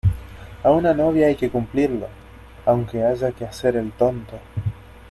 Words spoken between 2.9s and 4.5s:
haya que hacer el tonto